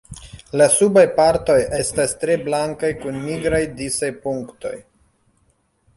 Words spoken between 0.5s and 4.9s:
La subaj partoj estas tre blankaj kun nigraj disaj punktoj.